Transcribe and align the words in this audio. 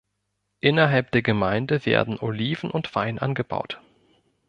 Innerhalb 0.61 1.11
der 1.11 1.21
Gemeinde 1.21 1.85
werden 1.85 2.19
Oliven 2.19 2.71
und 2.71 2.95
Wein 2.95 3.19
angebaut. 3.19 3.79